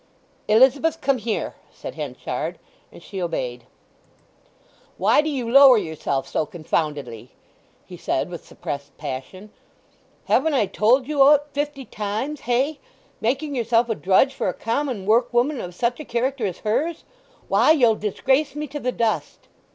"Elizabeth, 0.47 0.99
come 0.99 1.19
here!" 1.19 1.53
said 1.71 1.93
Henchard; 1.93 2.57
and 2.91 3.03
she 3.03 3.21
obeyed. 3.21 3.65
"Why 4.97 5.21
do 5.21 5.29
you 5.29 5.47
lower 5.47 5.77
yourself 5.77 6.27
so 6.27 6.43
confoundedly?" 6.47 7.33
he 7.85 7.97
said 7.97 8.27
with 8.31 8.43
suppressed 8.43 8.97
passion. 8.97 9.51
"Haven't 10.25 10.55
I 10.55 10.65
told 10.65 11.07
you 11.07 11.21
o't 11.21 11.53
fifty 11.53 11.85
times? 11.85 12.39
Hey? 12.39 12.79
Making 13.21 13.53
yourself 13.53 13.89
a 13.89 13.93
drudge 13.93 14.33
for 14.33 14.49
a 14.49 14.55
common 14.55 15.05
workwoman 15.05 15.61
of 15.61 15.75
such 15.75 15.99
a 15.99 16.03
character 16.05 16.47
as 16.47 16.57
hers! 16.65 17.03
Why, 17.47 17.69
ye'll 17.69 17.93
disgrace 17.93 18.55
me 18.55 18.65
to 18.69 18.79
the 18.79 18.91
dust!" 18.91 19.49